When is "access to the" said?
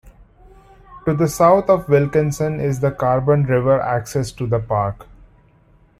3.79-4.57